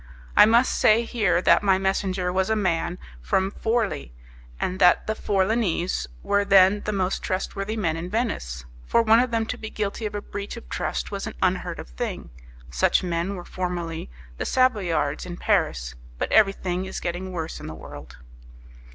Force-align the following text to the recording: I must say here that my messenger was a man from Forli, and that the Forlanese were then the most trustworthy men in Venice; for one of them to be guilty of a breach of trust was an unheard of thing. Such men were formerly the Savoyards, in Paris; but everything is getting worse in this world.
I 0.35 0.47
must 0.47 0.79
say 0.79 1.03
here 1.03 1.43
that 1.43 1.61
my 1.61 1.77
messenger 1.77 2.33
was 2.33 2.49
a 2.49 2.55
man 2.55 2.97
from 3.21 3.51
Forli, 3.51 4.09
and 4.59 4.79
that 4.79 5.05
the 5.05 5.13
Forlanese 5.13 6.07
were 6.23 6.43
then 6.43 6.81
the 6.85 6.91
most 6.91 7.21
trustworthy 7.21 7.77
men 7.77 7.95
in 7.95 8.09
Venice; 8.09 8.65
for 8.87 9.03
one 9.03 9.19
of 9.19 9.29
them 9.29 9.45
to 9.45 9.59
be 9.59 9.69
guilty 9.69 10.07
of 10.07 10.15
a 10.15 10.21
breach 10.23 10.57
of 10.57 10.67
trust 10.69 11.11
was 11.11 11.27
an 11.27 11.35
unheard 11.43 11.77
of 11.77 11.89
thing. 11.89 12.31
Such 12.71 13.03
men 13.03 13.35
were 13.35 13.45
formerly 13.45 14.09
the 14.37 14.45
Savoyards, 14.47 15.23
in 15.27 15.37
Paris; 15.37 15.93
but 16.17 16.31
everything 16.31 16.85
is 16.85 16.99
getting 16.99 17.31
worse 17.31 17.59
in 17.59 17.67
this 17.67 17.75
world. 17.77 18.17